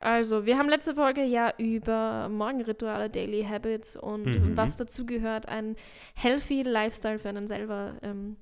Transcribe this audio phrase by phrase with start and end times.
[0.00, 4.56] Also, wir haben letzte Folge ja über Morgenrituale, Daily Habits und Mhm.
[4.56, 5.76] was dazugehört, einen
[6.14, 8.36] healthy Lifestyle für einen selber ähm,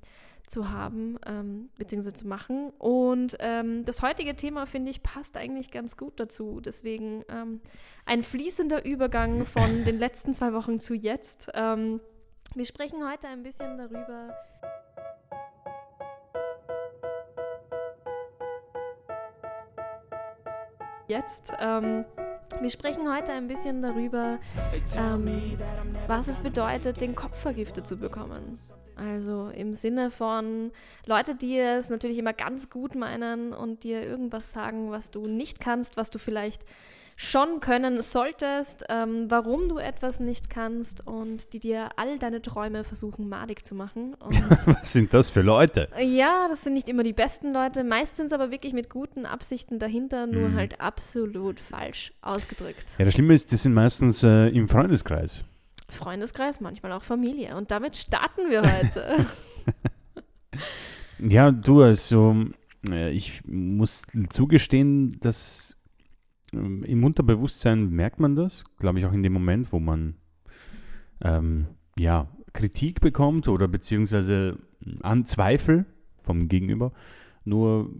[0.46, 2.71] zu haben, ähm, beziehungsweise zu machen.
[2.79, 6.60] Und ähm, das heutige Thema, finde ich, passt eigentlich ganz gut dazu.
[6.60, 7.61] Deswegen ähm,
[8.06, 11.50] ein fließender Übergang von den letzten zwei Wochen zu jetzt.
[11.54, 12.00] Ähm,
[12.54, 14.32] wir sprechen heute ein bisschen darüber.
[21.09, 21.52] Jetzt.
[21.59, 22.04] Ähm,
[22.61, 24.39] wir sprechen heute ein bisschen darüber,
[24.96, 25.58] ähm,
[26.07, 28.58] was es bedeutet, den Kopf vergiftet zu bekommen.
[28.94, 30.71] Also im Sinne von
[31.07, 35.61] Leute, die es natürlich immer ganz gut meinen und dir irgendwas sagen, was du nicht
[35.61, 36.64] kannst, was du vielleicht
[37.20, 42.84] schon können solltest, ähm, warum du etwas nicht kannst und die dir all deine Träume
[42.84, 44.14] versuchen madig zu machen.
[44.67, 45.89] Was sind das für Leute?
[46.00, 47.83] ja, das sind nicht immer die besten Leute.
[47.83, 50.55] Meist sind es aber wirklich mit guten Absichten dahinter, nur Mhm.
[50.55, 52.84] halt absolut falsch ausgedrückt.
[52.98, 55.42] Ja, das Schlimme ist, die sind meistens äh, im Freundeskreis.
[55.91, 57.57] Freundeskreis, manchmal auch Familie.
[57.57, 59.27] Und damit starten wir heute.
[61.19, 62.37] Ja, du, also
[62.89, 65.77] äh, ich muss zugestehen, dass
[66.53, 70.15] ähm, im Unterbewusstsein merkt man das, glaube ich, auch in dem Moment, wo man
[71.21, 71.67] ähm,
[71.99, 74.59] ja, Kritik bekommt oder beziehungsweise
[75.03, 75.87] Anzweifel
[76.23, 76.93] vom Gegenüber.
[77.45, 77.93] Nur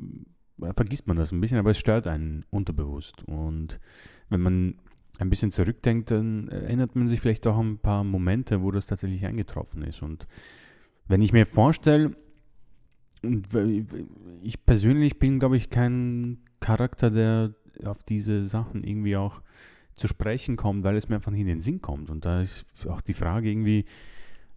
[0.63, 3.23] äh, vergisst man das ein bisschen, aber es stört einen unterbewusst.
[3.25, 3.81] Und
[4.29, 4.75] wenn man
[5.19, 8.87] ein bisschen zurückdenkt, dann erinnert man sich vielleicht auch an ein paar Momente, wo das
[8.87, 10.03] tatsächlich eingetroffen ist.
[10.03, 10.27] Und
[11.09, 12.17] wenn ich mir vorstelle,
[13.23, 13.49] und
[14.43, 19.41] ich persönlich bin, glaube ich, kein Charakter, der auf diese Sachen irgendwie auch
[19.95, 22.11] zu sprechen kommt, weil es mir einfach nicht in den Sinn kommt.
[22.11, 23.85] Und da ist auch die Frage irgendwie,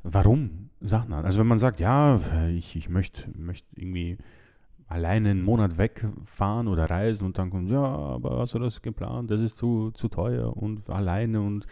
[0.03, 2.19] warum Sachen Also wenn man sagt, ja,
[2.49, 4.17] ich, ich möchte möcht irgendwie
[4.87, 9.31] alleine einen Monat wegfahren oder reisen und dann kommt, ja, aber hast du das geplant?
[9.31, 11.65] Das ist zu, zu teuer und alleine und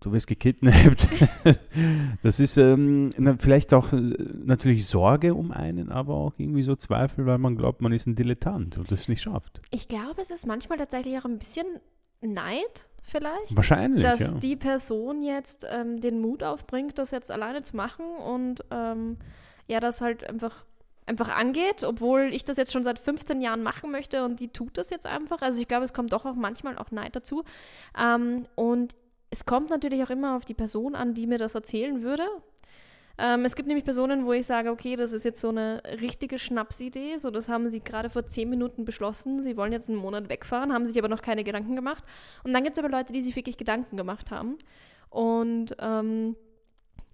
[0.00, 1.08] du wirst gekidnappt.
[2.22, 7.26] das ist ähm, vielleicht auch äh, natürlich Sorge um einen, aber auch irgendwie so Zweifel,
[7.26, 9.60] weil man glaubt, man ist ein Dilettant und das nicht schafft.
[9.70, 11.66] Ich glaube, es ist manchmal tatsächlich auch ein bisschen
[12.20, 13.56] Neid, vielleicht.
[13.56, 14.32] Wahrscheinlich, dass ja.
[14.32, 19.18] die Person jetzt ähm, den Mut aufbringt, das jetzt alleine zu machen und ähm,
[19.66, 20.64] ja, das halt einfach,
[21.06, 24.78] einfach angeht, obwohl ich das jetzt schon seit 15 Jahren machen möchte und die tut
[24.78, 25.42] das jetzt einfach.
[25.42, 27.44] Also ich glaube, es kommt doch auch manchmal auch Neid dazu.
[27.98, 28.94] Ähm, und
[29.34, 32.22] es kommt natürlich auch immer auf die Person an, die mir das erzählen würde.
[33.18, 36.38] Ähm, es gibt nämlich Personen, wo ich sage, okay, das ist jetzt so eine richtige
[36.38, 37.16] Schnapsidee.
[37.16, 39.42] So, das haben sie gerade vor zehn Minuten beschlossen.
[39.42, 42.04] Sie wollen jetzt einen Monat wegfahren, haben sich aber noch keine Gedanken gemacht.
[42.44, 44.56] Und dann gibt es aber Leute, die sich wirklich Gedanken gemacht haben.
[45.10, 46.36] Und ähm,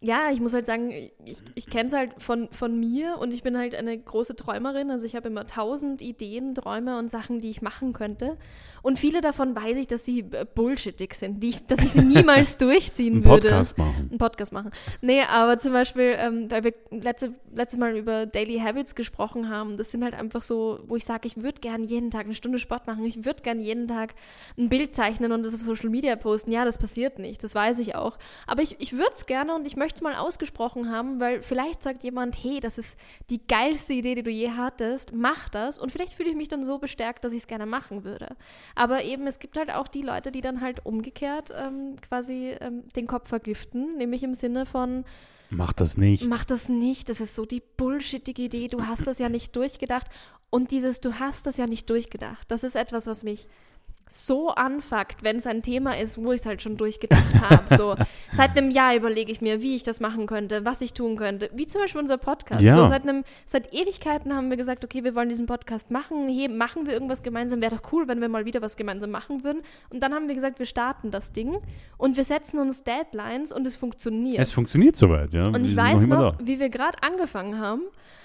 [0.02, 3.42] ja, ich muss halt sagen, ich, ich kenne es halt von, von mir und ich
[3.42, 4.90] bin halt eine große Träumerin.
[4.90, 8.38] Also ich habe immer tausend Ideen, Träume und Sachen, die ich machen könnte.
[8.80, 12.56] Und viele davon weiß ich, dass sie äh, bullshittig sind, ich, dass ich sie niemals
[12.58, 14.08] durchziehen Einen würde Podcast machen.
[14.08, 14.70] einen Podcast machen.
[15.02, 19.76] Nee, aber zum Beispiel, ähm, weil wir letzte, letztes Mal über Daily Habits gesprochen haben,
[19.76, 22.58] das sind halt einfach so, wo ich sage, ich würde gern jeden Tag eine Stunde
[22.58, 24.14] Sport machen, ich würde gern jeden Tag
[24.56, 26.52] ein Bild zeichnen und das auf Social Media posten.
[26.52, 28.16] Ja, das passiert nicht, das weiß ich auch.
[28.46, 31.82] Aber ich, ich würde es gerne und ich möchte es mal ausgesprochen haben, weil vielleicht
[31.82, 32.96] sagt jemand, hey, das ist
[33.30, 36.64] die geilste Idee, die du je hattest, mach das und vielleicht fühle ich mich dann
[36.64, 38.36] so bestärkt, dass ich es gerne machen würde.
[38.74, 42.84] Aber eben, es gibt halt auch die Leute, die dann halt umgekehrt ähm, quasi ähm,
[42.96, 45.04] den Kopf vergiften, nämlich im Sinne von,
[45.50, 46.28] Mach das nicht.
[46.28, 50.06] mach das nicht, das ist so die bullshittige Idee, du hast das ja nicht durchgedacht.
[50.48, 53.48] Und dieses, du hast das ja nicht durchgedacht, das ist etwas, was mich
[54.12, 57.76] so anfuckt, wenn es ein Thema ist, wo ich es halt schon durchgedacht habe.
[57.76, 57.94] So,
[58.32, 61.48] seit einem Jahr überlege ich mir, wie ich das machen könnte, was ich tun könnte.
[61.54, 62.60] Wie zum Beispiel unser Podcast.
[62.60, 62.74] Ja.
[62.74, 66.28] So, seit, einem, seit Ewigkeiten haben wir gesagt, okay, wir wollen diesen Podcast machen.
[66.28, 67.60] Hey, machen wir irgendwas gemeinsam?
[67.62, 69.62] Wäre doch cool, wenn wir mal wieder was gemeinsam machen würden.
[69.90, 71.58] Und dann haben wir gesagt, wir starten das Ding
[71.96, 74.40] und wir setzen uns Deadlines und es funktioniert.
[74.40, 75.46] Es funktioniert soweit, ja.
[75.46, 76.38] Und ich weiß noch, da.
[76.44, 77.82] wie wir gerade angefangen haben,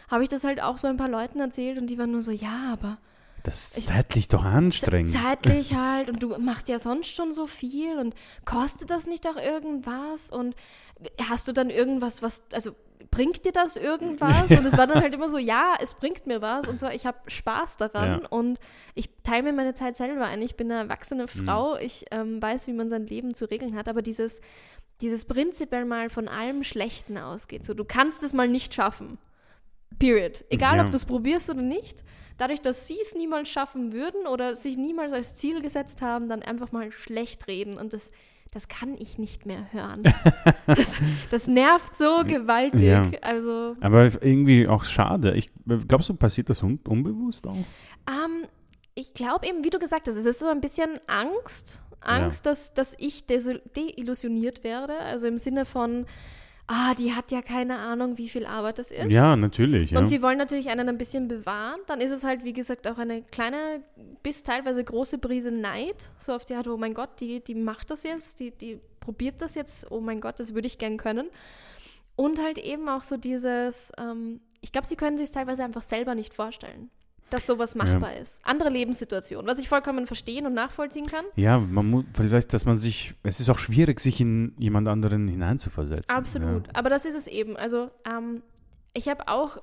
[0.09, 2.31] habe ich das halt auch so ein paar Leuten erzählt und die waren nur so,
[2.31, 2.97] ja, aber
[3.45, 5.11] Das ich- ist zeitlich doch anstrengend.
[5.11, 8.13] zeitlich halt und du machst ja sonst schon so viel und
[8.43, 10.55] kostet das nicht auch irgendwas und
[11.29, 12.71] hast du dann irgendwas, was, also
[13.11, 14.49] bringt dir das irgendwas?
[14.49, 17.05] Und es war dann halt immer so, ja, es bringt mir was und so, ich
[17.05, 18.27] habe Spaß daran Ja.
[18.29, 18.59] und
[18.95, 20.41] ich teile mir meine Zeit selber ein.
[20.41, 21.27] Ich bin eine erwachsene Mhm.
[21.45, 24.41] Frau, ich ähm, weiß, wie man sein Leben zu regeln hat, aber dieses,
[25.01, 29.17] dieses prinzipiell mal von allem Schlechten ausgeht, so du kannst es mal nicht schaffen.
[29.99, 30.43] Period.
[30.49, 30.83] Egal, Ja.
[30.85, 32.03] ob du es probierst oder nicht.
[32.37, 36.41] Dadurch, dass sie es niemals schaffen würden oder sich niemals als Ziel gesetzt haben, dann
[36.41, 37.77] einfach mal schlecht reden.
[37.77, 38.11] Und das,
[38.51, 40.03] das kann ich nicht mehr hören.
[40.67, 40.97] das,
[41.29, 42.81] das nervt so gewaltig.
[42.81, 43.09] Ja.
[43.21, 45.33] Also, Aber irgendwie auch schade.
[45.35, 45.47] Ich,
[45.87, 47.53] glaubst du, passiert das un unbewusst auch?
[47.53, 48.45] ähm,
[48.95, 51.81] ich glaube eben, wie du gesagt hast, es ist so ein bisschen Angst.
[52.01, 52.51] Angst, ja.
[52.51, 54.97] dass, dass ich deillusioniert werde.
[54.99, 56.05] Also im Sinne von,
[56.67, 59.09] ah, die hat ja keine Ahnung, wie viel Arbeit das ist.
[59.09, 59.91] Ja, natürlich.
[59.91, 60.07] Und ja.
[60.07, 61.79] sie wollen natürlich einen ein bisschen bewahren.
[61.87, 63.83] Dann ist es halt, wie gesagt, auch eine kleine
[64.23, 66.09] bis teilweise große Prise Neid.
[66.17, 69.41] So auf die Art, oh mein Gott, die, die macht das jetzt, die, die probiert
[69.41, 71.29] das jetzt, oh mein Gott, das würde ich gern können.
[72.15, 75.81] Und halt eben auch so dieses, ähm, ich glaube, sie können sich es teilweise einfach
[75.81, 76.89] selber nicht vorstellen
[77.29, 78.21] dass sowas machbar ja.
[78.21, 78.41] ist.
[78.45, 81.25] Andere Lebenssituationen, was ich vollkommen verstehen und nachvollziehen kann.
[81.35, 85.27] Ja, man muss vielleicht, dass man sich, es ist auch schwierig, sich in jemand anderen
[85.27, 86.15] hineinzuversetzen.
[86.15, 86.73] Absolut, ja.
[86.73, 87.57] aber das ist es eben.
[87.57, 88.43] Also ähm,
[88.93, 89.57] ich habe auch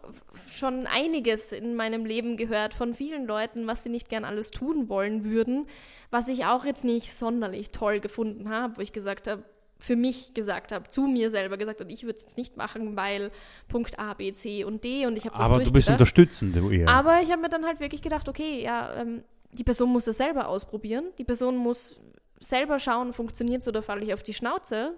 [0.50, 4.88] schon einiges in meinem Leben gehört von vielen Leuten, was sie nicht gern alles tun
[4.88, 5.66] wollen würden,
[6.10, 9.42] was ich auch jetzt nicht sonderlich toll gefunden habe, wo ich gesagt habe,
[9.82, 12.96] für mich gesagt habe, zu mir selber gesagt habe, ich würde es jetzt nicht machen,
[12.96, 13.32] weil
[13.68, 16.70] Punkt A, B, C und D und ich habe das Aber du bist unterstützend, du
[16.70, 16.88] eher.
[16.88, 20.16] Aber ich habe mir dann halt wirklich gedacht, okay, ja, ähm, die Person muss das
[20.16, 22.00] selber ausprobieren, die Person muss
[22.38, 24.94] selber schauen, funktioniert es oder falle ich auf die Schnauze.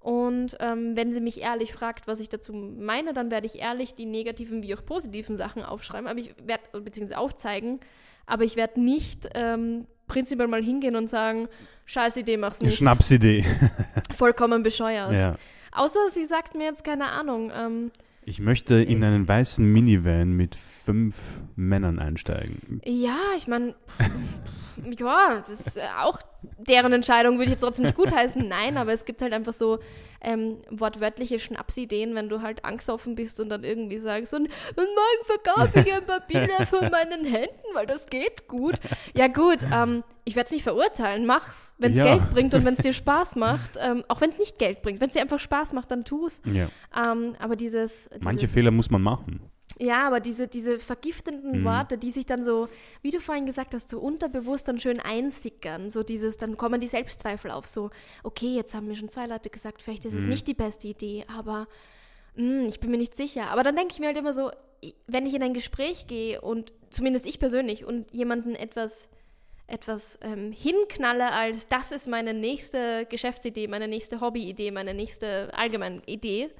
[0.00, 3.94] Und ähm, wenn sie mich ehrlich fragt, was ich dazu meine, dann werde ich ehrlich
[3.94, 7.80] die negativen wie auch positiven Sachen aufschreiben, aber ich werde, beziehungsweise aufzeigen,
[8.26, 11.48] aber ich werde nicht ähm, prinzipiell mal hingehen und sagen,
[11.86, 12.76] scheiß Idee, mach's nicht.
[12.76, 13.44] Schnapsidee.
[14.14, 15.12] Vollkommen bescheuert.
[15.12, 15.36] Ja.
[15.72, 17.50] Außer sie sagt mir jetzt keine Ahnung.
[17.56, 17.90] Ähm,
[18.26, 21.18] ich möchte in einen weißen Minivan mit fünf
[21.56, 22.80] Männern einsteigen.
[22.84, 23.74] Ja, ich meine,
[24.98, 26.20] ja, es ist auch
[26.58, 28.46] deren Entscheidung, würde ich jetzt trotzdem nicht gutheißen.
[28.48, 29.78] Nein, aber es gibt halt einfach so
[30.20, 35.24] ähm, wortwörtliche Schnapsideen, wenn du halt angstoffen bist und dann irgendwie sagst, und, und morgen
[35.24, 38.76] verkaufe ich ein paar Bilder von meinen Händen, weil das geht gut.
[39.14, 42.16] Ja gut, ähm, ich werde es nicht verurteilen, mach's, wenn es ja.
[42.16, 45.00] Geld bringt und wenn es dir Spaß macht, ähm, auch wenn es nicht Geld bringt,
[45.00, 46.40] wenn es dir einfach Spaß macht, dann tu's.
[46.44, 46.68] Ja.
[46.96, 49.50] Ähm, aber dieses, dieses Manche Fehler muss man machen.
[49.78, 51.64] Ja, aber diese, diese vergiftenden mhm.
[51.64, 52.68] Worte, die sich dann so,
[53.02, 56.86] wie du vorhin gesagt hast, so unterbewusst dann schön einsickern, so dieses, dann kommen die
[56.86, 57.90] Selbstzweifel auf, so,
[58.22, 60.20] okay, jetzt haben mir schon zwei Leute gesagt, vielleicht ist mhm.
[60.20, 61.66] es nicht die beste Idee, aber
[62.36, 63.50] mh, hm, ich bin mir nicht sicher.
[63.50, 64.50] Aber dann denke ich mir halt immer so,
[65.06, 69.08] wenn ich in ein Gespräch gehe und zumindest ich persönlich und jemanden etwas
[69.66, 76.02] etwas ähm, hinknalle als das ist meine nächste Geschäftsidee, meine nächste Hobbyidee, meine nächste allgemeine
[76.04, 76.50] Idee,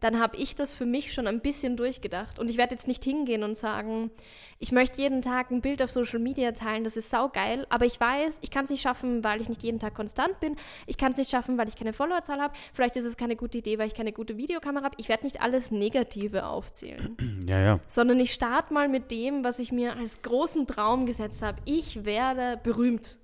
[0.00, 2.38] dann habe ich das für mich schon ein bisschen durchgedacht.
[2.38, 4.10] Und ich werde jetzt nicht hingehen und sagen,
[4.58, 8.00] ich möchte jeden Tag ein Bild auf Social Media teilen, das ist saugeil, aber ich
[8.00, 10.56] weiß, ich kann es nicht schaffen, weil ich nicht jeden Tag konstant bin.
[10.86, 12.54] Ich kann es nicht schaffen, weil ich keine Followerzahl habe.
[12.72, 14.96] Vielleicht ist es keine gute Idee, weil ich keine gute Videokamera habe.
[14.98, 17.16] Ich werde nicht alles Negative aufzählen.
[17.46, 17.80] Ja, ja.
[17.88, 21.58] Sondern ich starte mal mit dem, was ich mir als großen Traum gesetzt habe.
[21.64, 23.16] Ich werde berühmt.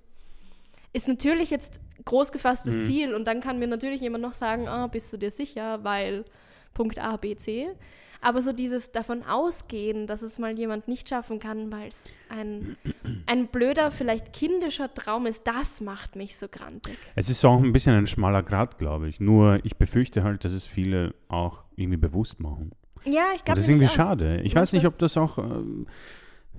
[0.91, 2.85] Ist natürlich jetzt groß gefasstes mhm.
[2.85, 6.25] Ziel und dann kann mir natürlich jemand noch sagen, ah, bist du dir sicher, weil
[6.77, 7.69] Punkt A, B, C.
[8.21, 12.77] Aber so dieses davon ausgehen, dass es mal jemand nicht schaffen kann, weil es ein,
[13.25, 16.97] ein blöder, vielleicht kindischer Traum ist, das macht mich so grantig.
[17.15, 19.19] Es ist auch ein bisschen ein schmaler Grad, glaube ich.
[19.19, 22.71] Nur ich befürchte halt, dass es viele auch irgendwie bewusst machen.
[23.05, 23.59] Ja, ich glaube.
[23.59, 24.41] Das ist irgendwie schade.
[24.41, 25.37] Ich weiß nicht, ob das auch.
[25.39, 25.87] Ähm,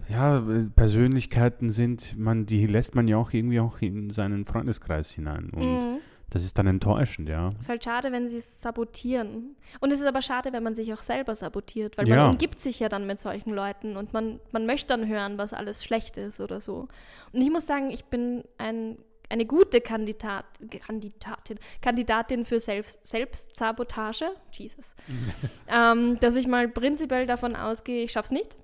[0.09, 0.43] ja,
[0.75, 5.51] Persönlichkeiten sind, man, die lässt man ja auch irgendwie auch in seinen Freundeskreis hinein.
[5.51, 5.99] Und mhm.
[6.31, 7.49] Das ist dann enttäuschend, ja.
[7.49, 9.57] Es ist halt schade, wenn sie es sabotieren.
[9.81, 12.17] Und es ist aber schade, wenn man sich auch selber sabotiert, weil ja.
[12.17, 15.55] man umgibt sich ja dann mit solchen Leuten und man, man möchte dann hören, was
[15.55, 16.89] alles schlecht ist oder so.
[17.33, 18.99] Und ich muss sagen, ich bin ein,
[19.31, 20.45] eine gute Kandidat,
[20.87, 24.27] Kandidatin, Kandidatin für Selbst, Selbstsabotage.
[24.53, 24.95] Jesus.
[25.69, 28.57] ähm, dass ich mal prinzipiell davon ausgehe, ich schaff's nicht.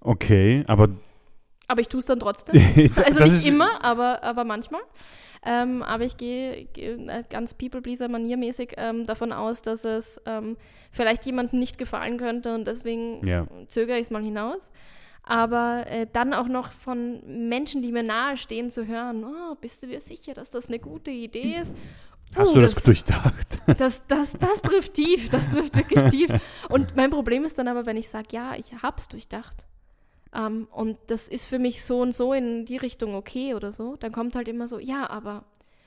[0.00, 0.88] Okay, aber.
[1.68, 2.90] Aber ich tue es dann trotzdem.
[3.04, 4.82] also nicht immer, aber, aber manchmal.
[5.44, 10.56] Ähm, aber ich gehe äh, ganz People-Pleaser-maniermäßig ähm, davon aus, dass es ähm,
[10.90, 13.46] vielleicht jemandem nicht gefallen könnte und deswegen ja.
[13.68, 14.70] zögere ich es mal hinaus.
[15.22, 19.88] Aber äh, dann auch noch von Menschen, die mir nahestehen, zu hören, oh, bist du
[19.88, 21.74] dir sicher, dass das eine gute Idee ist?
[22.34, 23.46] Hast uh, du das, das, durchdacht?
[23.78, 26.30] Das, das, das trifft tief, das trifft wirklich tief.
[26.68, 29.66] Und mein Problem ist dann aber, wenn ich sage, ja, ich habe es durchdacht.
[30.34, 33.96] Ähm, und das ist für mich so und so in die Richtung okay oder so,
[33.96, 35.44] dann kommt halt immer so, ja, aber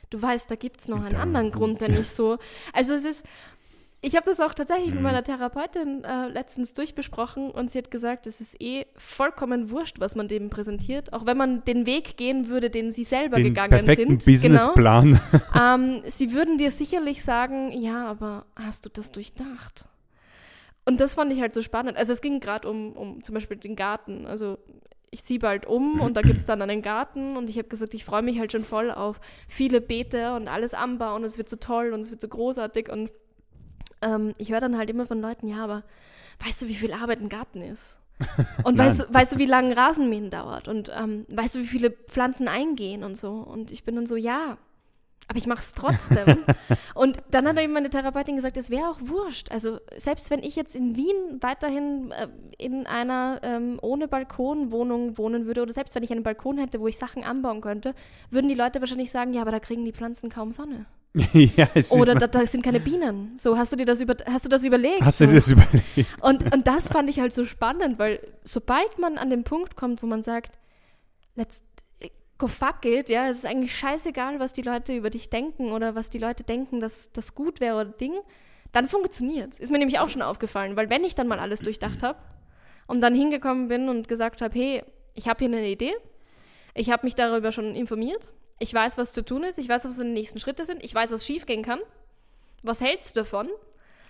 [0.10, 2.38] du weißt, da gibt es noch einen anderen Grund, der nicht so.
[2.74, 3.26] Also es ist,
[4.02, 4.96] ich habe das auch tatsächlich mhm.
[4.96, 10.00] mit meiner Therapeutin äh, letztens durchbesprochen und sie hat gesagt, es ist eh vollkommen wurscht,
[10.00, 13.48] was man dem präsentiert, auch wenn man den Weg gehen würde, den sie selber den
[13.48, 14.26] gegangen perfekten sind.
[14.26, 15.20] Businessplan.
[15.32, 15.76] Genau.
[15.76, 19.86] ähm, sie würden dir sicherlich sagen, ja, aber hast du das durchdacht?
[20.90, 21.98] Und das fand ich halt so spannend.
[21.98, 24.26] Also es ging gerade um, um zum Beispiel den Garten.
[24.26, 24.58] Also
[25.12, 27.94] ich ziehe bald um und da gibt es dann einen Garten und ich habe gesagt,
[27.94, 31.48] ich freue mich halt schon voll auf viele Beete und alles anbauen und es wird
[31.48, 33.12] so toll und es wird so großartig und
[34.02, 35.84] ähm, ich höre dann halt immer von Leuten, ja, aber
[36.44, 37.96] weißt du, wie viel Arbeit ein Garten ist?
[38.66, 40.68] Und weißt du, weißt du, wie lange Rasenmähen dauert?
[40.68, 43.32] Und ähm, weißt du, wie viele Pflanzen eingehen und so?
[43.32, 44.58] Und ich bin dann so, ja,
[45.30, 46.40] aber ich mache es trotzdem.
[46.96, 49.52] und dann hat eben meine Therapeutin gesagt, es wäre auch wurscht.
[49.52, 55.20] Also selbst wenn ich jetzt in Wien weiterhin äh, in einer ähm, ohne Balkon Wohnung
[55.20, 57.94] wohnen würde oder selbst wenn ich einen Balkon hätte, wo ich Sachen anbauen könnte,
[58.32, 60.88] würden die Leute wahrscheinlich sagen, ja, aber da kriegen die Pflanzen kaum Sonne.
[61.34, 63.34] ja, oder da, da, sind keine Bienen.
[63.38, 65.02] So, hast du dir das über, hast du das überlegt?
[65.02, 66.08] Hast du dir das überlegt?
[66.22, 70.02] Und, und das fand ich halt so spannend, weil sobald man an den Punkt kommt,
[70.02, 70.58] wo man sagt,
[71.36, 71.64] let's
[72.40, 75.94] go fuck it, ja, es ist eigentlich scheißegal, was die Leute über dich denken oder
[75.94, 78.14] was die Leute denken, dass das gut wäre oder Ding,
[78.72, 79.60] dann funktioniert.
[79.60, 82.18] Ist mir nämlich auch schon aufgefallen, weil wenn ich dann mal alles durchdacht habe
[82.88, 85.94] und dann hingekommen bin und gesagt habe, hey, ich habe hier eine Idee,
[86.74, 89.98] ich habe mich darüber schon informiert, ich weiß, was zu tun ist, ich weiß, was
[89.98, 91.80] die nächsten Schritte sind, ich weiß, was schiefgehen kann,
[92.64, 93.50] was hältst du davon?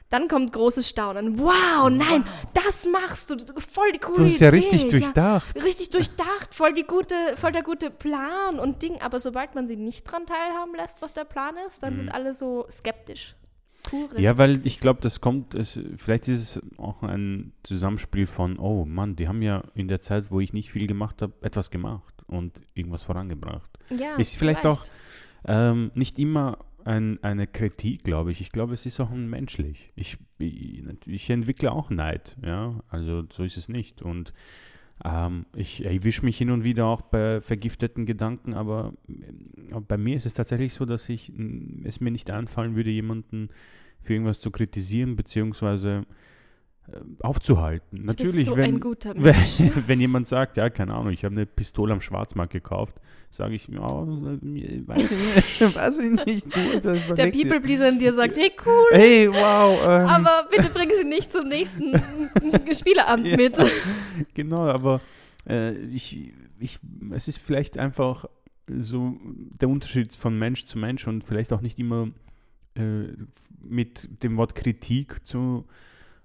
[0.09, 1.37] Dann kommt großes Staunen.
[1.37, 2.47] Wow, nein, wow.
[2.53, 3.37] das machst du.
[3.57, 4.23] Voll die coole Idee.
[4.23, 5.55] Du hast ja richtig durchdacht.
[5.55, 8.99] Ja, richtig durchdacht, voll, die gute, voll der gute Plan und Ding.
[9.01, 11.97] Aber sobald man sie nicht dran teilhaben lässt, was der Plan ist, dann mhm.
[11.97, 13.35] sind alle so skeptisch.
[13.83, 18.59] Pure ja, weil ich glaube, das kommt, es, vielleicht ist es auch ein Zusammenspiel von,
[18.59, 21.71] oh Mann, die haben ja in der Zeit, wo ich nicht viel gemacht habe, etwas
[21.71, 23.69] gemacht und irgendwas vorangebracht.
[23.89, 24.79] Ja, ist vielleicht, vielleicht.
[24.79, 24.85] auch
[25.45, 28.41] ähm, nicht immer ein, eine Kritik, glaube ich.
[28.41, 29.91] Ich glaube, es ist auch menschlich.
[29.95, 34.01] Ich, ich, ich, entwickle auch Neid, ja, also so ist es nicht.
[34.01, 34.33] Und
[35.03, 40.15] ähm, ich erwische mich hin und wieder auch bei vergifteten Gedanken, aber äh, bei mir
[40.15, 41.31] ist es tatsächlich so, dass ich
[41.83, 43.49] es mir nicht einfallen würde, jemanden
[44.01, 46.05] für irgendwas zu kritisieren, beziehungsweise
[47.21, 48.05] aufzuhalten.
[48.05, 48.81] Natürlich, so wenn,
[49.15, 49.35] wenn,
[49.87, 52.95] wenn, jemand sagt, ja, keine Ahnung, ich habe eine Pistole am Schwarzmarkt gekauft,
[53.29, 56.45] sage ich, ja, weiß ich, weiß ich nicht.
[56.45, 58.87] Gut, Der People-Pleaser in dir sagt, hey, cool.
[58.91, 59.79] Hey, wow.
[59.83, 60.07] Ähm.
[60.07, 62.01] Aber bitte bringen Sie nicht zum nächsten
[62.73, 63.57] Spieleabend ja, mit.
[64.33, 65.01] Genau, aber
[65.47, 66.79] äh, ich, ich,
[67.11, 68.25] es ist vielleicht einfach
[68.67, 72.09] so der Unterschied von Mensch zu Mensch und vielleicht auch nicht immer
[72.75, 73.07] äh,
[73.61, 75.65] mit dem Wort Kritik zu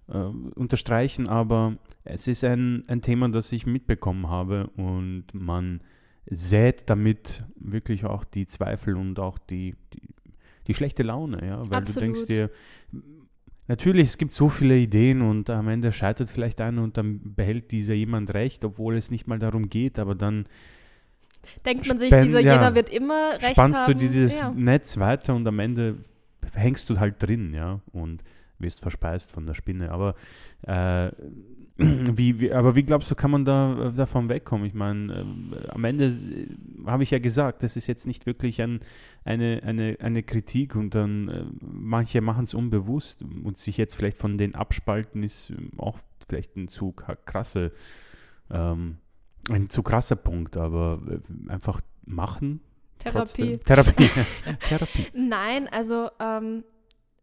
[0.08, 5.80] äh, unterstreichen, aber es ist ein, ein Thema, das ich mitbekommen habe und man
[6.26, 10.08] sät damit wirklich auch die Zweifel und auch die, die,
[10.66, 11.96] die schlechte Laune, ja, weil Absolut.
[11.96, 12.50] du denkst dir,
[13.68, 17.70] natürlich, es gibt so viele Ideen und am Ende scheitert vielleicht einer und dann behält
[17.73, 20.46] dieser jemand recht, obwohl es nicht mal darum geht, aber dann
[21.64, 23.92] denkt man sich, dieser ja, jener wird immer recht spannst haben.
[23.92, 24.50] du dieses ja.
[24.50, 25.96] Netz weiter und am Ende
[26.52, 28.23] hängst du halt drin, ja, und
[28.64, 29.92] wirst verspeist von der Spinne.
[29.92, 30.16] Aber
[30.62, 31.12] äh,
[31.76, 34.64] wie, wie, aber wie glaubst du, kann man da davon wegkommen?
[34.64, 36.47] Ich meine, äh, am Ende äh,
[36.87, 38.80] habe ich ja gesagt, das ist jetzt nicht wirklich ein,
[39.25, 44.18] eine, eine, eine Kritik und dann äh, manche machen es unbewusst und sich jetzt vielleicht
[44.18, 47.73] von denen abspalten ist ähm, auch vielleicht ein zu krasse,
[48.50, 48.99] ähm,
[49.50, 52.61] ein zu krasser Punkt, aber äh, einfach machen.
[52.99, 53.59] Therapie.
[53.59, 54.11] Therapie.
[54.68, 55.06] Therapie.
[55.12, 56.62] Nein, also ähm,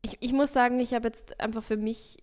[0.01, 2.17] ich, ich muss sagen, ich habe jetzt einfach für mich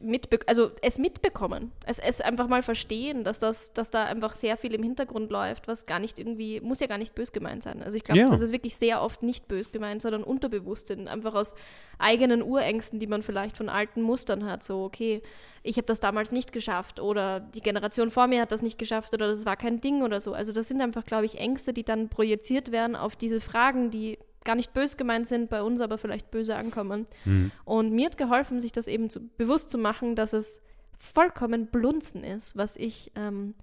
[0.00, 1.72] mitbe also es mitbekommen.
[1.84, 5.68] Es, es einfach mal verstehen, dass, das, dass da einfach sehr viel im Hintergrund läuft,
[5.68, 7.82] was gar nicht irgendwie, muss ja gar nicht bös gemeint sein.
[7.82, 8.28] Also ich glaube, ja.
[8.28, 11.08] das ist wirklich sehr oft nicht bös gemeint, sondern unterbewusst sind.
[11.08, 11.54] Einfach aus
[11.98, 14.62] eigenen Urängsten, die man vielleicht von alten Mustern hat.
[14.62, 15.22] So, okay,
[15.62, 19.14] ich habe das damals nicht geschafft oder die Generation vor mir hat das nicht geschafft
[19.14, 20.32] oder das war kein Ding oder so.
[20.32, 24.18] Also das sind einfach, glaube ich, Ängste, die dann projiziert werden auf diese Fragen, die
[24.48, 27.04] gar nicht böse gemeint sind, bei uns aber vielleicht böse ankommen.
[27.26, 27.50] Mhm.
[27.66, 30.58] Und mir hat geholfen, sich das eben zu, bewusst zu machen, dass es
[30.96, 33.54] vollkommen blunzen ist, was ich ähm,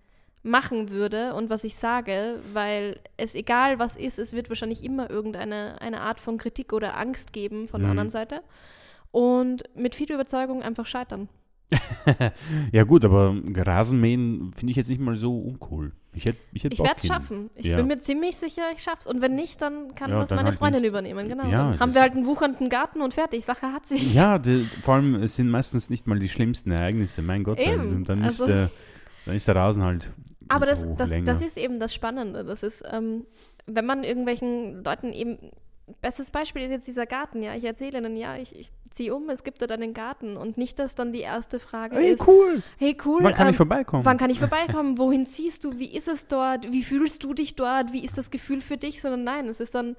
[0.44, 5.10] machen würde und was ich sage, weil es egal was ist, es wird wahrscheinlich immer
[5.10, 7.86] irgendeine eine Art von Kritik oder Angst geben von mhm.
[7.86, 8.44] der anderen Seite.
[9.10, 11.30] Und mit viel Überzeugung einfach scheitern.
[12.72, 15.94] Ja gut, aber Rasenmähen finde ich jetzt nicht mal so uncool.
[16.14, 17.50] Ich, hätt, ich, hätt ich werde es schaffen.
[17.56, 17.76] Ich ja.
[17.76, 19.06] bin mir ziemlich sicher, ich schaff's.
[19.06, 20.90] Und wenn nicht, dann kann ja, das meine halt Freundin nicht.
[20.90, 21.28] übernehmen.
[21.28, 21.44] Genau.
[21.44, 23.44] Ja, dann haben wir halt einen wuchernden Garten und fertig.
[23.44, 24.14] Sache hat sich.
[24.14, 27.22] Ja, die, vor allem es sind meistens nicht mal die schlimmsten Ereignisse.
[27.22, 28.06] Mein Gott, eben.
[28.06, 28.70] Dann, also, ist der,
[29.26, 30.12] dann ist der Rasen halt.
[30.48, 32.46] Aber das, das, das ist eben das Spannende.
[32.46, 33.26] Das ist, ähm,
[33.66, 35.40] wenn man irgendwelchen Leuten eben
[36.02, 37.54] Bestes Beispiel ist jetzt dieser Garten, ja.
[37.54, 40.80] Ich erzähle ihnen, ja, ich, ich ziehe um, es gibt dort einen Garten und nicht,
[40.80, 42.28] dass dann die erste Frage hey, ist.
[42.28, 42.64] cool.
[42.78, 43.24] Hey, cool.
[43.24, 44.06] Wann kann ähm, ich vorbeikommen?
[44.06, 44.98] Wann kann ich vorbeikommen?
[44.98, 45.78] Wohin ziehst du?
[45.78, 46.72] Wie ist es dort?
[46.72, 47.92] Wie fühlst du dich dort?
[47.92, 49.02] Wie ist das Gefühl für dich?
[49.02, 49.96] Sondern nein, es ist dann.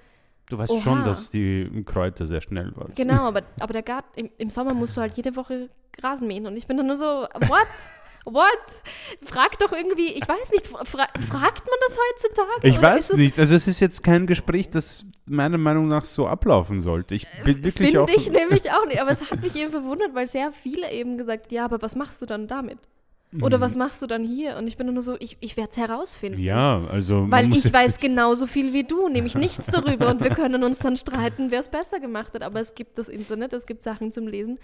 [0.49, 0.81] Du weißt Oha.
[0.81, 2.93] schon, dass die Kräuter sehr schnell waren.
[2.95, 5.71] Genau, aber, aber der Garten, im, im Sommer musst du halt jede Woche
[6.02, 7.66] Rasen mähen und ich bin dann nur so, what?
[8.26, 8.59] What?
[9.23, 12.68] Frag doch irgendwie, ich weiß nicht, fra fragt man das heutzutage?
[12.68, 13.38] Ich weiß nicht.
[13.38, 17.14] Also es ist jetzt kein Gespräch, das meiner Meinung nach so ablaufen sollte.
[17.14, 19.00] Ich bin wirklich Finde ich nämlich auch nicht.
[19.00, 22.21] Aber es hat mich eben verwundert, weil sehr viele eben gesagt, ja, aber was machst
[22.21, 22.78] du dann damit?
[23.43, 23.62] Oder Mhm.
[23.62, 24.57] was machst du dann hier?
[24.57, 26.40] Und ich bin nur so, ich, ich werde es herausfinden.
[26.40, 27.26] Ja, also.
[27.31, 30.97] Weil ich weiß genauso viel wie du, nämlich nichts darüber und wir können uns dann
[30.97, 32.43] streiten, wer es besser gemacht hat.
[32.43, 34.59] Aber es gibt das Internet, es gibt Sachen zum Lesen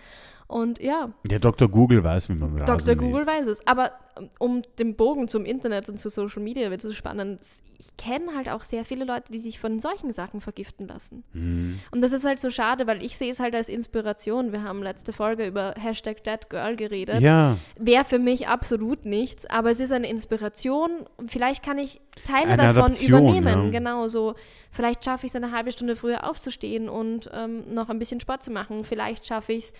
[0.48, 1.68] und ja, Der Dr.
[1.68, 2.94] Google weiß, wie man Rasen Dr.
[2.94, 3.66] Google weiß es.
[3.66, 7.40] Aber ähm, um den Bogen zum Internet und zu Social Media wird so spannend,
[7.78, 11.24] ich kenne halt auch sehr viele Leute, die sich von solchen Sachen vergiften lassen.
[11.32, 11.78] Mhm.
[11.90, 14.52] Und das ist halt so schade, weil ich sehe es halt als Inspiration.
[14.52, 17.20] Wir haben letzte Folge über Hashtag ThatGirl geredet.
[17.22, 20.90] Ja, Wäre für mich absolut nichts, aber es ist eine Inspiration.
[21.16, 23.64] und Vielleicht kann ich Teile Eine davon Adaption, übernehmen.
[23.64, 23.70] ja.
[23.78, 24.34] Genau so.
[24.70, 28.44] Vielleicht schaffe ich es eine halbe Stunde früher aufzustehen und ähm, noch ein bisschen Sport
[28.44, 28.84] zu machen.
[28.84, 29.72] Vielleicht schaffe ich es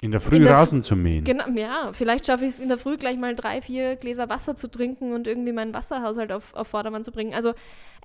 [0.00, 1.22] in der Früh In der Rasen zu mähen.
[1.24, 4.56] Genau, ja, vielleicht schaffe ich es in der Früh gleich mal drei, vier Gläser Wasser
[4.56, 7.34] zu trinken und irgendwie meinen Wasserhaushalt auf, auf Vordermann zu bringen.
[7.34, 7.52] Also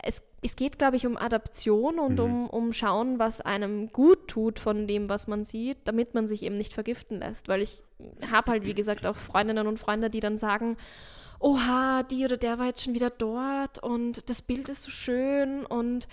[0.04, 2.20] es, es geht, glaube ich, um Adaption und Mhm.
[2.20, 6.44] um, um Schauen, was einem gut tut von dem, was man sieht, damit man sich
[6.44, 7.48] eben nicht vergiften lässt.
[7.48, 7.82] Weil ich
[8.32, 10.78] habe halt, wie gesagt, auch Freundinnen und Freunde, die dann sagen,
[11.40, 15.66] oha, die oder der war jetzt schon wieder dort und das Bild ist so schön
[15.68, 16.08] und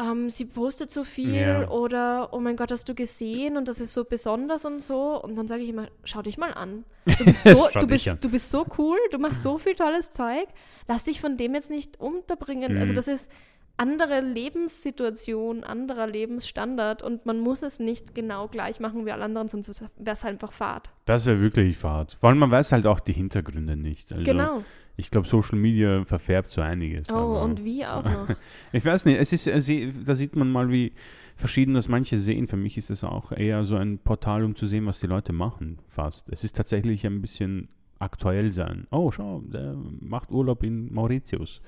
[0.00, 1.68] ähm, sie postet so viel Ja.
[1.68, 5.20] oder oh mein Gott, hast du gesehen und das ist so besonders und so.
[5.20, 6.84] Und dann sage ich immer, schau dich mal an.
[7.06, 8.18] Du bist so, du bist, an.
[8.20, 10.46] du bist so cool, du machst so viel tolles Zeug.
[10.86, 12.78] Lass dich von dem jetzt nicht unterbringen.
[12.78, 12.96] Also Mhm.
[12.96, 13.30] das ist
[13.78, 19.48] andere Lebenssituation, anderer Lebensstandard und man muss es nicht genau gleich machen wie alle anderen,
[19.48, 20.90] sonst wäre es einfach Fahrt.
[21.04, 22.16] Das wäre wirklich Fahrt.
[22.20, 24.12] Vor allem, man weiß halt auch die Hintergründe nicht.
[24.12, 24.64] Also, genau.
[24.96, 27.08] Ich glaube, Social Media verfärbt so einiges.
[27.08, 28.28] Oh, und wie auch noch.
[28.72, 30.92] Ich weiß nicht, es ist, äh, da sieht man mal, wie
[31.36, 32.48] verschieden das manche sehen.
[32.48, 35.32] Für mich ist es auch eher so ein Portal, um zu sehen, was die Leute
[35.32, 36.28] machen, fast.
[36.30, 37.68] Es ist tatsächlich ein bisschen
[38.00, 38.88] aktuell sein.
[38.90, 41.60] Oh, schau, der macht Urlaub in Mauritius.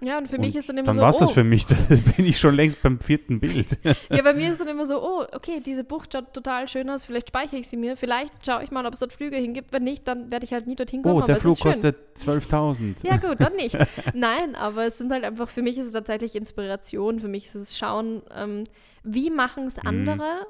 [0.00, 1.44] Ja, und für Und mich ist dann immer Dann so, war es oh, das für
[1.44, 1.66] mich.
[1.88, 3.78] Das bin ich schon längst beim vierten Bild.
[4.10, 7.04] Ja, bei mir ist dann immer so, oh, okay, diese Bucht schaut total schön aus,
[7.04, 9.84] vielleicht speichere ich sie mir, vielleicht schaue ich mal, ob es dort Flüge hingibt, wenn
[9.84, 13.06] nicht, dann werde ich halt nie dorthin kommen, Oh, der Flug kostet 12.000.
[13.06, 13.76] Ja gut, dann nicht.
[14.14, 17.54] Nein, aber es sind halt einfach, für mich ist es tatsächlich Inspiration, für mich ist
[17.54, 18.64] es Schauen, ähm,
[19.04, 19.88] wie machen es Mhm.
[19.88, 20.46] andere,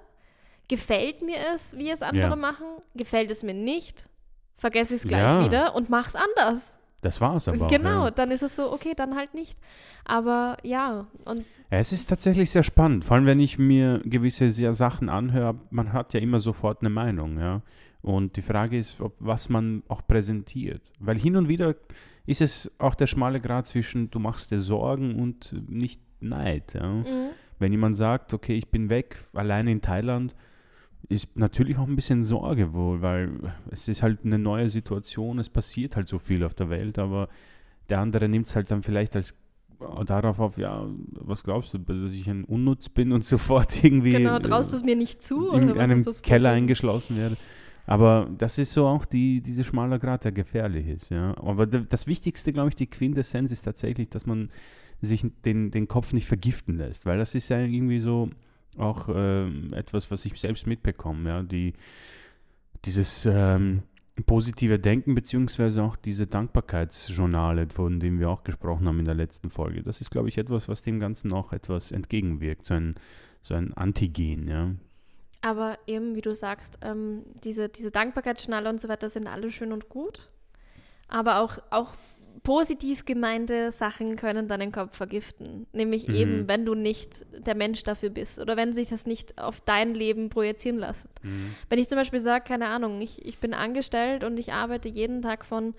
[0.68, 2.36] gefällt mir es, wie es andere Ja.
[2.36, 4.06] machen, gefällt es mir nicht,
[4.56, 5.44] vergesse ich es gleich Ja.
[5.44, 6.78] wieder und mach's anders.
[7.04, 7.66] Das war's aber.
[7.66, 8.10] genau, Auch, ja.
[8.12, 9.58] dann ist es so, okay, dann halt nicht.
[10.06, 15.10] Aber ja, und es ist tatsächlich sehr spannend, vor allem wenn ich mir gewisse Sachen
[15.10, 17.60] anhöre, man hat ja immer sofort eine Meinung, ja.
[18.00, 20.82] Und die Frage ist, ob, was man auch präsentiert.
[20.98, 21.74] Weil hin und wieder
[22.26, 26.72] ist es auch der schmale Grad zwischen, du machst dir Sorgen und nicht Neid.
[26.72, 26.88] Ja.
[26.88, 27.30] mhm.
[27.58, 30.34] Wenn jemand sagt, okay, ich bin weg, alleine in Thailand,
[31.08, 33.30] ist natürlich auch ein bisschen Sorge wohl, weil
[33.70, 37.28] es ist halt eine neue Situation, es passiert halt so viel auf der Welt, aber
[37.88, 39.34] der andere nimmt es halt dann vielleicht als
[39.80, 44.10] äh, darauf auf, ja, was glaubst du, dass ich ein Unnutz bin und sofort irgendwie
[44.10, 45.52] genau, traust du es mir nicht zu?
[45.52, 47.36] in Oder einem Keller eingeschlossen werde.
[47.86, 51.10] Aber das ist so auch die, diese schmaler Grad, der gefährlich ist.
[51.10, 51.36] Ja.
[51.36, 54.48] Aber das Wichtigste, glaube ich, die Quintessenz ist tatsächlich, dass man
[55.02, 58.30] sich den, den Kopf nicht vergiften lässt, weil das ist ja irgendwie so
[58.78, 61.28] auch ähm, etwas, was ich selbst mitbekomme.
[61.28, 61.42] Ja.
[61.42, 61.74] Die,
[62.84, 63.82] dieses ähm,
[64.26, 69.50] positive Denken beziehungsweise auch diese Dankbarkeitsjournale, von denen wir auch gesprochen haben in der letzten
[69.50, 69.82] Folge.
[69.82, 72.94] Das ist, glaube ich, etwas, was dem Ganzen auch etwas entgegenwirkt, so ein,
[73.42, 74.48] so ein Antigen.
[74.48, 74.70] Ja.
[75.42, 79.72] Aber eben, wie du sagst, ähm, diese, diese Dankbarkeitsjournale und so weiter sind alle schön
[79.72, 80.30] und gut.
[81.08, 81.92] Aber auch, auch
[82.42, 85.66] positiv gemeinte Sachen können deinen Kopf vergiften.
[85.72, 86.14] Nämlich Mhm.
[86.14, 89.94] eben, wenn du nicht der Mensch dafür bist oder wenn sich das nicht auf dein
[89.94, 91.08] Leben projizieren lässt.
[91.68, 95.22] Wenn ich zum Beispiel sage, keine Ahnung, ich, ich bin angestellt und ich arbeite jeden
[95.22, 95.74] Tag von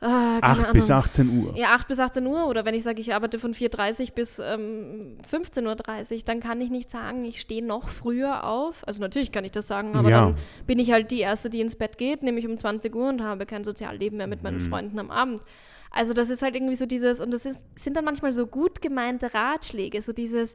[0.00, 1.04] ah, keine 8 bis Ahnung.
[1.04, 1.56] 18 Uhr.
[1.56, 4.38] Ja, 8 bis 18 Uhr oder wenn ich sage, ich arbeite von 4.30 Uhr bis
[4.38, 8.86] ähm, 15.30 Uhr, dann kann ich nicht sagen, ich stehe noch früher auf.
[8.86, 10.20] Also natürlich kann ich das sagen, aber Ja.
[10.26, 13.22] dann bin ich halt die Erste, die ins Bett geht, nämlich um 20 Uhr und
[13.22, 14.68] habe kein Sozialleben mehr mit meinen Mhm.
[14.68, 15.40] Freunden am Abend.
[15.90, 18.82] Also das ist halt irgendwie so dieses, und das ist, sind dann manchmal so gut
[18.82, 20.54] gemeinte Ratschläge, so dieses,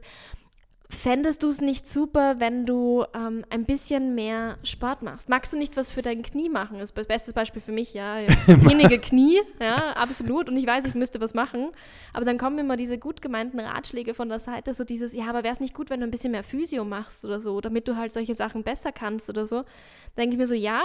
[0.94, 5.28] Fändest du es nicht super, wenn du ähm, ein bisschen mehr Sport machst?
[5.30, 6.78] Magst du nicht was für dein Knie machen?
[6.78, 8.18] Das ist das beste Beispiel für mich, ja.
[8.46, 10.50] Wenige Knie, ja, absolut.
[10.50, 11.70] Und ich weiß, ich müsste was machen.
[12.12, 15.42] Aber dann kommen immer diese gut gemeinten Ratschläge von der Seite, so dieses, ja, aber
[15.42, 17.96] wäre es nicht gut, wenn du ein bisschen mehr Physio machst oder so, damit du
[17.96, 19.64] halt solche Sachen besser kannst oder so?
[20.18, 20.82] Denke ich mir so, ja,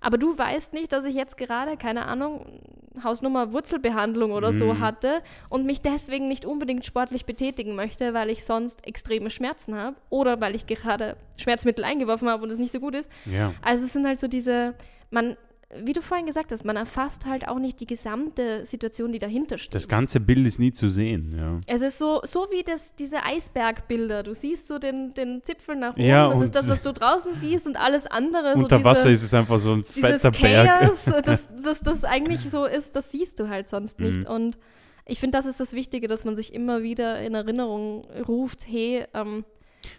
[0.00, 2.60] aber du weißt nicht, dass ich jetzt gerade, keine Ahnung,
[3.02, 4.80] Hausnummer Wurzelbehandlung oder so Mhm.
[4.80, 9.96] hatte und mich deswegen nicht unbedingt sportlich betätigen möchte, weil ich sonst extreme Schmerzen habe
[10.10, 13.10] oder weil ich gerade Schmerzmittel eingeworfen habe und es nicht so gut ist.
[13.24, 13.54] Ja.
[13.62, 14.74] Also es sind halt so diese,
[15.10, 15.36] man,
[15.84, 19.58] wie du vorhin gesagt hast, man erfasst halt auch nicht die gesamte Situation, die dahinter
[19.58, 19.74] steht.
[19.74, 21.60] Das ganze Bild ist nie zu sehen, ja.
[21.66, 24.22] Es ist so, so wie das, diese Eisbergbilder.
[24.22, 26.02] Du siehst so den, den Zipfel nach oben.
[26.02, 28.54] Ja, das ist das, was du draußen siehst und alles andere.
[28.54, 30.80] so Unter diese, Wasser ist es einfach so ein fetter Berg.
[30.80, 34.24] Chaos, dass das, das eigentlich so ist, das siehst du halt sonst nicht.
[34.24, 34.30] Mhm.
[34.30, 34.58] Und
[35.04, 39.04] ich finde, das ist das Wichtige, dass man sich immer wieder in Erinnerung ruft, hey,
[39.12, 39.44] ähm,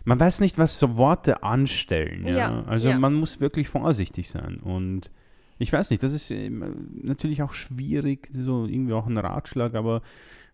[0.03, 2.25] Man weiß nicht, was so Worte anstellen.
[2.25, 2.37] Ja?
[2.37, 2.97] Ja, also ja.
[2.97, 4.59] man muss wirklich vorsichtig sein.
[4.63, 5.11] Und
[5.59, 10.01] ich weiß nicht, das ist ähm, natürlich auch schwierig, so irgendwie auch ein Ratschlag, aber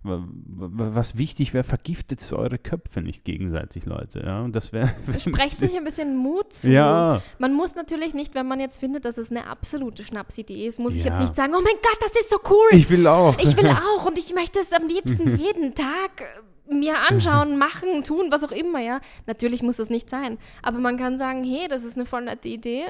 [0.03, 4.19] wa- wa- was wichtig wäre, vergiftet eure Köpfe nicht gegenseitig, Leute.
[4.25, 4.89] Ja, und das wäre.
[5.19, 6.69] sprecht sich ein bisschen Mut zu.
[6.69, 10.79] Ja, Man muss natürlich nicht, wenn man jetzt findet, dass es eine absolute Schnapsidee ist,
[10.79, 11.11] muss ich Ja.
[11.13, 12.77] jetzt nicht sagen, oh mein Gott, das ist so cool.
[12.77, 13.37] ich will auch.
[13.39, 18.03] Ich will auch und ich möchte es am liebsten jeden Tag äh, mir anschauen, machen,
[18.03, 18.99] tun, was auch immer, ja.
[19.27, 20.37] Natürlich muss das nicht sein.
[20.63, 22.85] Aber man kann sagen, hey, das ist eine voll nette Idee.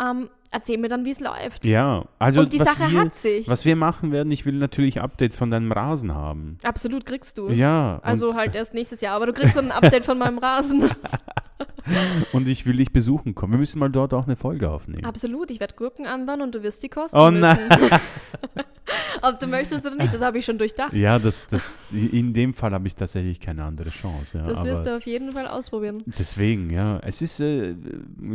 [0.00, 1.64] Ähm, erzähl mir dann, wie es läuft.
[1.64, 3.48] ja, also und die Sache wir, hat sich.
[3.48, 6.58] Was wir machen werden, ich will natürlich Updates von deinem Rasen haben.
[6.64, 7.48] Absolut kriegst du.
[7.50, 10.90] Ja, Also halt erst nächstes Jahr, aber du kriegst dann ein Update von meinem Rasen.
[12.32, 13.52] und ich will dich besuchen kommen.
[13.52, 15.04] Wir müssen mal dort auch eine Folge aufnehmen.
[15.04, 17.40] Absolut, ich werde Gurken anbauen und du wirst sie kosten Oh müssen.
[17.40, 17.58] nein.
[19.22, 20.92] Ob du möchtest oder nicht, das habe ich schon durchdacht.
[20.92, 24.38] Ja, das, das, in dem Fall habe ich tatsächlich keine andere Chance.
[24.38, 26.02] Ja, Das wirst du auf jeden Fall ausprobieren.
[26.18, 27.74] deswegen, ja, es ist äh,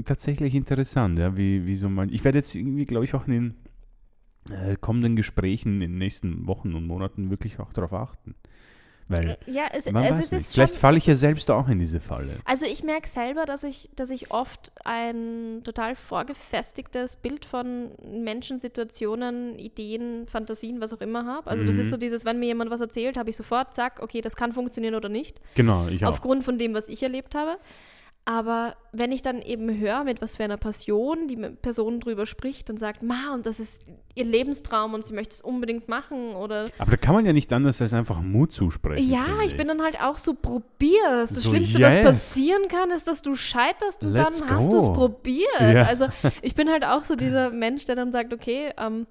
[0.05, 2.13] tatsächlich interessant, ja, wie, wie so man.
[2.13, 3.55] Ich werde jetzt irgendwie, glaube ich, auch in den
[4.51, 8.35] äh, kommenden Gesprächen in den nächsten Wochen und Monaten wirklich auch darauf achten.
[9.07, 11.99] Weil, Ja, es, man es weiß nicht, vielleicht falle ich ja selbst auch in diese
[11.99, 12.39] Falle.
[12.43, 18.57] Also ich merke selber, dass ich, dass ich oft ein total vorgefestigtes Bild von Menschen,
[18.57, 21.49] Situationen, Ideen, Fantasien, was auch immer habe.
[21.51, 21.81] Also das Mhm.
[21.81, 24.51] ist so dieses, wenn mir jemand was erzählt, habe ich sofort, zack, okay, das kann
[24.53, 25.39] funktionieren oder nicht.
[25.53, 26.09] Genau, ich auch.
[26.09, 27.57] Aufgrund von dem, was ich erlebt habe.
[28.27, 32.71] Aber wenn ich dann eben höre, mit was für einer Passion die Person drüber spricht
[32.71, 33.85] und sagt, ma, und das ist
[34.15, 37.53] ihr Lebenstraum und sie möchte es unbedingt machen oder Aber da kann man ja nicht
[37.53, 39.07] anders als einfach Mut zusprechen.
[39.07, 41.33] ja, finde ich bin dann halt auch so, probier's.
[41.33, 41.97] Das So, Schlimmste, yes.
[41.97, 45.61] was passieren kann, ist, dass du scheiterst und Let's dann hast du es probiert.
[45.61, 45.83] Ja.
[45.83, 46.07] Also
[46.41, 49.05] ich bin halt auch so dieser Mensch, der dann sagt, okay, ähm,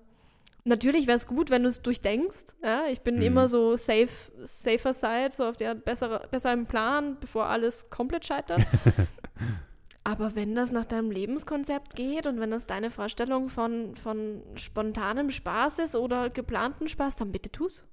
[0.65, 2.55] natürlich wäre es gut, wenn du es durchdenkst.
[2.63, 2.87] Ja?
[2.91, 3.23] Ich bin Mhm.
[3.23, 4.09] immer so safe,
[4.43, 8.63] safer side, so auf der bessere, besser im Plan, bevor alles komplett scheitert.
[10.07, 15.31] Aber wenn das nach deinem Lebenskonzept geht und wenn das deine Vorstellung von, von spontanem
[15.31, 17.85] Spaß ist oder geplanten Spaß, dann bitte tu's.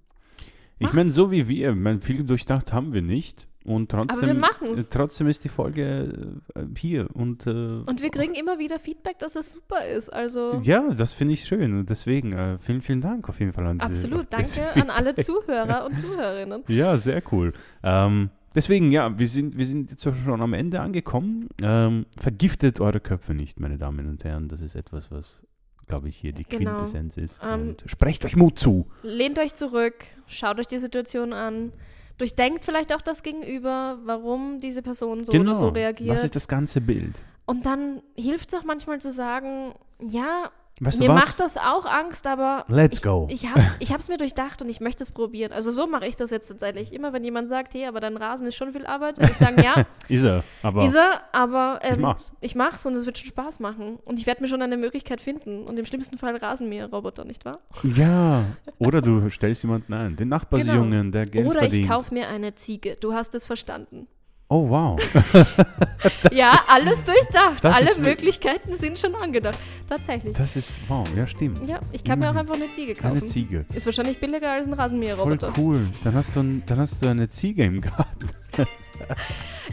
[0.78, 3.48] Ich meine, so wie wir, mein, viel durchdacht haben wir nicht.
[3.64, 4.44] Und trotzdem,
[4.90, 7.08] trotzdem ist die Folge äh, hier.
[7.14, 10.12] Und, äh, Und wir kriegen immer wieder Feedback, dass es super ist.
[10.12, 11.78] Also Ja, das finde ich schön.
[11.80, 14.28] Und deswegen äh, vielen, vielen Dank auf jeden Fall an diese absolut.
[14.32, 16.64] Danke an alle Zuhörer und Zuhörerinnen.
[16.68, 17.54] Ja, sehr cool.
[17.84, 21.48] Ähm, deswegen, ja, wir sind, wir sind jetzt schon am Ende angekommen.
[21.62, 24.48] Ähm, vergiftet eure Köpfe nicht, meine Damen und Herren.
[24.48, 25.44] Das ist etwas, was,
[25.88, 26.72] glaube ich, hier die Genau.
[26.72, 27.40] Quintessenz ist.
[27.48, 28.88] Ähm, und sprecht euch Mut zu.
[29.04, 29.96] Lehnt euch zurück,
[30.26, 31.74] schaut euch die Situation an.
[32.22, 36.08] Durchdenkt vielleicht auch das Gegenüber, warum diese Person so oder so reagiert.
[36.08, 36.14] Genau.
[36.14, 37.20] Was ist das ganze Bild?
[37.48, 40.52] Und dann hilft es auch manchmal zu sagen, ja,
[40.84, 43.28] Weißt mir macht das auch Angst, aber Let's ich, go.
[43.30, 45.52] ich hab's, ich hab's mir durchdacht und ich möchte es probieren.
[45.52, 46.92] Also so mache ich das jetzt tatsächlich.
[46.92, 49.62] Immer wenn jemand sagt, hey, aber dein Rasen ist schon viel Arbeit, würde ich sagen,
[49.62, 50.44] ja, Ist er.
[50.64, 52.34] Aber ist er, aber ich ähm, mach's.
[52.42, 54.00] ich mach's und es wird schon Spaß machen.
[54.06, 55.66] Und ich werde mir schon eine Möglichkeit finden.
[55.68, 57.60] Und im schlimmsten Fall Rasenmäherroboter, nicht wahr?
[57.84, 58.46] Ja.
[58.80, 60.16] Oder du stellst jemanden ein.
[60.16, 61.52] Den Nachbarsjungen, der Geld Genau.
[61.52, 61.90] Oder ich verdient.
[61.90, 62.98] kaufe mir eine Ziege.
[63.00, 64.08] Du hast es verstanden.
[64.52, 65.00] Oh, wow.
[66.32, 67.64] ja, alles durchdacht.
[67.64, 69.58] das Alle Möglichkeiten sind schon angedacht.
[69.88, 70.36] Tatsächlich.
[70.38, 71.68] Das ist, wow, ja, stimmt.
[71.68, 73.18] Ja, ich kann mir auch einfach eine Ziege kaufen.
[73.18, 73.66] Eine Ziege.
[73.74, 75.54] Ist wahrscheinlich billiger als ein Voll Rasenmäherroboter.
[75.58, 75.88] cool.
[76.04, 78.30] Dann hast, du, ein- dann hast du eine Ziege im Garten.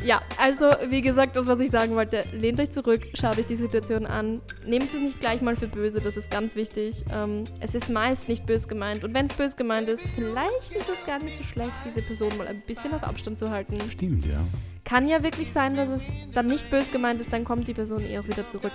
[0.04, 3.56] Ja, also wie gesagt, das, was ich sagen wollte, lehnt euch zurück, schaut euch die
[3.56, 4.40] Situation an.
[4.64, 7.04] Nehmt es nicht gleich mal für böse, das ist ganz wichtig.
[7.12, 9.02] Ähm, es ist meist nicht bös gemeint.
[9.02, 12.36] Und wenn es bös gemeint ist, vielleicht ist es gar nicht so schlecht, diese Person
[12.38, 13.78] mal ein bisschen auf Abstand zu halten.
[13.90, 14.40] Stimmt, ja.
[14.84, 18.00] Kann ja wirklich sein, dass es dann nicht bös gemeint ist, dann kommt die Person
[18.08, 18.72] eh auch wieder zurück.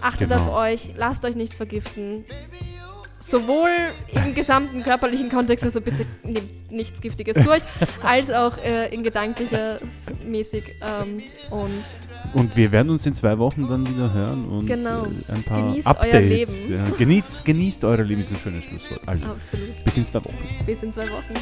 [0.00, 0.42] Achtet Genau.
[0.42, 2.24] auf euch, lasst euch nicht vergiften.
[3.18, 3.70] Sowohl
[4.12, 7.62] im gesamten körperlichen Kontext, also bitte nehmt nichts Giftiges durch,
[8.02, 9.78] als auch äh, in gedanklicher
[10.26, 10.64] mäßig.
[10.82, 11.70] Ähm, und
[12.34, 15.04] Und wir werden uns in zwei Wochen dann wieder hören und Genau.
[15.04, 16.68] äh, ein paar Genießt euer Updates.
[16.68, 16.74] Leben.
[16.74, 19.00] Ja, genießt, genießt eure Leben, ist ein schönes Schlusswort.
[19.06, 19.84] Also, absolut.
[19.84, 20.38] bis in zwei Wochen.
[20.66, 21.34] Bis in zwei Wochen.